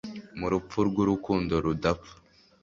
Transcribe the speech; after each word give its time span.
Mu 0.39 0.47
rupfu 0.51 0.77
rwurukundo 0.89 1.53
rudapfa 1.65 2.13